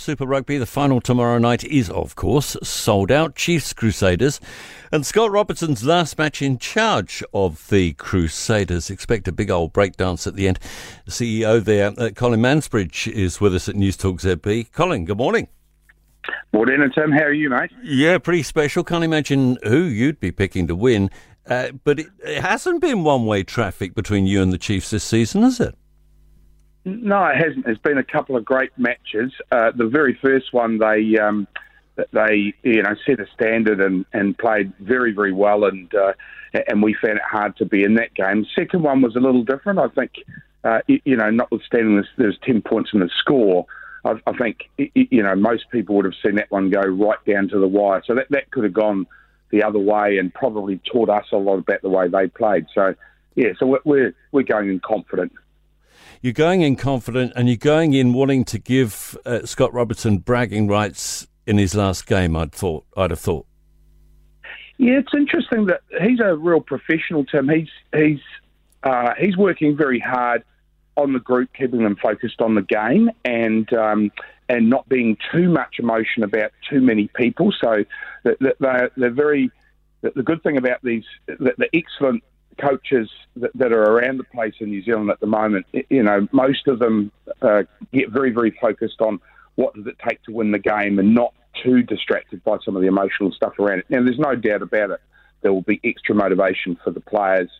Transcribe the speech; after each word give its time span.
Super 0.00 0.24
Rugby, 0.24 0.56
the 0.56 0.64
final 0.64 1.00
tomorrow 1.00 1.36
night 1.36 1.62
is, 1.62 1.90
of 1.90 2.16
course, 2.16 2.56
sold 2.62 3.12
out. 3.12 3.34
Chiefs 3.34 3.74
Crusaders. 3.74 4.40
And 4.90 5.04
Scott 5.04 5.30
Robertson's 5.30 5.84
last 5.84 6.16
match 6.16 6.40
in 6.40 6.58
charge 6.58 7.22
of 7.34 7.68
the 7.68 7.92
Crusaders. 7.92 8.88
Expect 8.88 9.28
a 9.28 9.32
big 9.32 9.50
old 9.50 9.74
breakdance 9.74 10.26
at 10.26 10.36
the 10.36 10.48
end. 10.48 10.58
The 11.04 11.10
CEO 11.10 11.62
there, 11.62 11.92
uh, 11.98 12.10
Colin 12.14 12.40
Mansbridge, 12.40 13.12
is 13.12 13.42
with 13.42 13.54
us 13.54 13.68
at 13.68 13.76
News 13.76 13.98
Talk 13.98 14.20
ZB. 14.20 14.72
Colin, 14.72 15.04
good 15.04 15.18
morning. 15.18 15.48
Morning, 16.54 16.80
and 16.80 16.92
Tim. 16.94 17.12
How 17.12 17.24
are 17.24 17.32
you, 17.32 17.50
mate? 17.50 17.70
Yeah, 17.82 18.16
pretty 18.16 18.42
special. 18.42 18.82
Can't 18.82 19.04
imagine 19.04 19.58
who 19.64 19.82
you'd 19.82 20.18
be 20.18 20.32
picking 20.32 20.66
to 20.68 20.74
win. 20.74 21.10
Uh, 21.46 21.72
but 21.84 22.00
it, 22.00 22.06
it 22.24 22.40
hasn't 22.42 22.80
been 22.80 23.04
one 23.04 23.26
way 23.26 23.42
traffic 23.42 23.94
between 23.94 24.26
you 24.26 24.40
and 24.42 24.50
the 24.52 24.58
Chiefs 24.58 24.90
this 24.90 25.04
season, 25.04 25.42
has 25.42 25.60
it? 25.60 25.74
No, 26.84 27.26
it 27.26 27.36
hasn't. 27.36 27.66
There's 27.66 27.78
been 27.78 27.98
a 27.98 28.04
couple 28.04 28.36
of 28.36 28.44
great 28.44 28.70
matches. 28.78 29.32
Uh, 29.52 29.70
the 29.76 29.86
very 29.86 30.18
first 30.22 30.52
one, 30.52 30.78
they 30.78 31.18
um, 31.18 31.46
they 32.12 32.54
you 32.62 32.82
know 32.82 32.94
set 33.06 33.20
a 33.20 33.26
standard 33.34 33.80
and, 33.80 34.06
and 34.12 34.36
played 34.38 34.72
very 34.80 35.12
very 35.12 35.32
well, 35.32 35.64
and 35.64 35.94
uh, 35.94 36.12
and 36.68 36.82
we 36.82 36.94
found 36.94 37.18
it 37.18 37.22
hard 37.22 37.56
to 37.58 37.66
be 37.66 37.84
in 37.84 37.94
that 37.94 38.14
game. 38.14 38.46
Second 38.58 38.82
one 38.82 39.02
was 39.02 39.14
a 39.14 39.20
little 39.20 39.44
different. 39.44 39.78
I 39.78 39.88
think 39.88 40.12
uh, 40.64 40.80
you 40.86 41.16
know, 41.16 41.30
notwithstanding 41.30 41.96
this, 41.96 42.06
there's 42.16 42.38
ten 42.44 42.62
points 42.62 42.90
in 42.92 43.00
the 43.00 43.10
score. 43.18 43.66
I, 44.04 44.14
I 44.26 44.32
think 44.36 44.68
you 44.76 45.22
know 45.22 45.34
most 45.34 45.70
people 45.70 45.96
would 45.96 46.04
have 46.04 46.14
seen 46.24 46.36
that 46.36 46.50
one 46.50 46.70
go 46.70 46.80
right 46.80 47.22
down 47.26 47.48
to 47.48 47.58
the 47.58 47.68
wire. 47.68 48.02
So 48.06 48.14
that 48.14 48.26
that 48.30 48.50
could 48.50 48.64
have 48.64 48.72
gone 48.74 49.06
the 49.50 49.62
other 49.62 49.78
way 49.78 50.18
and 50.18 50.32
probably 50.32 50.80
taught 50.90 51.08
us 51.08 51.26
a 51.32 51.36
lot 51.36 51.58
about 51.58 51.82
the 51.82 51.88
way 51.90 52.08
they 52.08 52.28
played. 52.28 52.66
So 52.74 52.94
yeah, 53.34 53.50
so 53.58 53.66
we're 53.66 53.80
we're, 53.84 54.14
we're 54.32 54.42
going 54.42 54.70
in 54.70 54.80
confident 54.80 55.32
you're 56.20 56.32
going 56.32 56.62
in 56.62 56.76
confident 56.76 57.32
and 57.34 57.48
you're 57.48 57.56
going 57.56 57.92
in 57.94 58.12
wanting 58.12 58.44
to 58.44 58.58
give 58.58 59.16
uh, 59.24 59.44
Scott 59.44 59.72
Robertson 59.72 60.18
bragging 60.18 60.68
rights 60.68 61.26
in 61.46 61.58
his 61.58 61.74
last 61.74 62.06
game. 62.06 62.36
I'd 62.36 62.52
thought. 62.52 62.84
I'd 62.96 63.10
have 63.10 63.20
thought. 63.20 63.46
Yeah, 64.78 64.98
it's 64.98 65.12
interesting 65.14 65.66
that 65.66 65.80
he's 66.00 66.20
a 66.20 66.36
real 66.36 66.60
professional. 66.60 67.24
Tim. 67.24 67.48
He's 67.48 67.68
he's 67.94 68.20
uh, 68.82 69.12
he's 69.18 69.36
working 69.36 69.76
very 69.76 69.98
hard 69.98 70.42
on 70.96 71.12
the 71.12 71.18
group, 71.18 71.50
keeping 71.52 71.82
them 71.82 71.96
focused 71.96 72.40
on 72.40 72.54
the 72.54 72.62
game 72.62 73.10
and 73.24 73.72
um, 73.74 74.10
and 74.48 74.70
not 74.70 74.88
being 74.88 75.16
too 75.32 75.48
much 75.48 75.78
emotion 75.78 76.22
about 76.22 76.52
too 76.68 76.80
many 76.80 77.08
people. 77.08 77.52
So 77.60 77.84
they're, 78.24 78.90
they're 78.96 79.10
very. 79.10 79.50
The 80.02 80.22
good 80.22 80.42
thing 80.42 80.56
about 80.56 80.82
these, 80.82 81.04
the, 81.26 81.52
the 81.58 81.68
excellent 81.74 82.24
coaches 82.60 83.08
that, 83.36 83.50
that, 83.54 83.72
are 83.72 83.82
around 83.82 84.18
the 84.18 84.24
place 84.24 84.54
in 84.60 84.68
New 84.68 84.82
Zealand 84.82 85.10
at 85.10 85.20
the 85.20 85.26
moment, 85.26 85.66
you 85.88 86.02
know, 86.02 86.26
most 86.32 86.66
of 86.68 86.78
them 86.78 87.10
uh, 87.42 87.62
get 87.92 88.10
very, 88.10 88.30
very 88.30 88.56
focused 88.60 89.00
on 89.00 89.20
what 89.56 89.74
does 89.74 89.86
it 89.86 89.96
take 90.06 90.22
to 90.24 90.32
win 90.32 90.52
the 90.52 90.58
game 90.58 90.98
and 90.98 91.14
not 91.14 91.34
too 91.62 91.82
distracted 91.82 92.42
by 92.44 92.56
some 92.64 92.76
of 92.76 92.82
the 92.82 92.88
emotional 92.88 93.32
stuff 93.32 93.58
around 93.58 93.80
it. 93.80 93.86
Now, 93.88 94.02
there's 94.02 94.18
no 94.18 94.34
doubt 94.34 94.62
about 94.62 94.90
it. 94.90 95.00
There 95.42 95.52
will 95.52 95.62
be 95.62 95.80
extra 95.84 96.14
motivation 96.14 96.78
for 96.82 96.90
the 96.90 97.00
players 97.00 97.50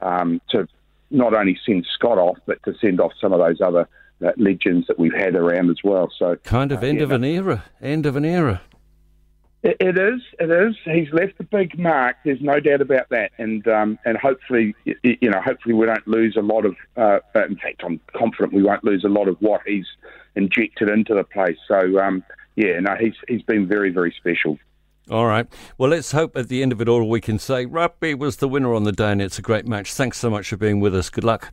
um, 0.00 0.40
to 0.50 0.68
not 1.10 1.34
only 1.34 1.58
send 1.66 1.86
Scott 1.94 2.18
off, 2.18 2.38
but 2.46 2.62
to 2.64 2.74
send 2.80 3.00
off 3.00 3.12
some 3.20 3.32
of 3.32 3.38
those 3.38 3.60
other 3.60 3.88
uh, 4.24 4.32
legends 4.36 4.86
that 4.86 4.98
we've 4.98 5.14
had 5.14 5.34
around 5.34 5.70
as 5.70 5.78
well. 5.82 6.10
So 6.18 6.36
kind 6.44 6.72
of 6.72 6.82
uh, 6.82 6.86
end 6.86 6.98
yeah, 6.98 7.04
of 7.04 7.10
an 7.12 7.24
era, 7.24 7.64
end 7.80 8.06
of 8.06 8.16
an 8.16 8.24
era. 8.24 8.62
It 9.62 9.98
is. 9.98 10.22
It 10.38 10.50
is. 10.50 10.74
He's 10.84 11.12
left 11.12 11.34
a 11.38 11.44
big 11.44 11.78
mark. 11.78 12.16
There's 12.24 12.40
no 12.40 12.60
doubt 12.60 12.80
about 12.80 13.10
that. 13.10 13.32
And 13.36 13.66
um, 13.68 13.98
and 14.06 14.16
hopefully, 14.16 14.74
you 14.84 15.30
know, 15.30 15.40
hopefully 15.40 15.74
we 15.74 15.84
don't 15.84 16.06
lose 16.08 16.36
a 16.36 16.42
lot 16.42 16.64
of. 16.64 16.76
Uh, 16.96 17.18
in 17.34 17.56
fact, 17.56 17.82
I'm 17.84 18.00
confident 18.16 18.54
we 18.54 18.62
won't 18.62 18.84
lose 18.84 19.04
a 19.04 19.08
lot 19.08 19.28
of 19.28 19.36
what 19.40 19.60
he's 19.66 19.86
injected 20.34 20.88
into 20.88 21.14
the 21.14 21.24
place. 21.24 21.58
So 21.68 21.98
um, 22.00 22.24
yeah, 22.56 22.80
no, 22.80 22.96
he's 22.98 23.14
he's 23.28 23.42
been 23.42 23.68
very 23.68 23.90
very 23.90 24.14
special. 24.16 24.58
All 25.10 25.26
right. 25.26 25.46
Well, 25.76 25.90
let's 25.90 26.12
hope 26.12 26.36
at 26.36 26.48
the 26.48 26.62
end 26.62 26.72
of 26.72 26.80
it 26.80 26.88
all 26.88 27.06
we 27.06 27.20
can 27.20 27.38
say 27.38 27.66
rugby 27.66 28.14
was 28.14 28.36
the 28.36 28.48
winner 28.48 28.72
on 28.72 28.84
the 28.84 28.92
day, 28.92 29.12
and 29.12 29.20
it's 29.20 29.38
a 29.38 29.42
great 29.42 29.66
match. 29.66 29.92
Thanks 29.92 30.16
so 30.16 30.30
much 30.30 30.48
for 30.48 30.56
being 30.56 30.80
with 30.80 30.94
us. 30.94 31.10
Good 31.10 31.24
luck. 31.24 31.52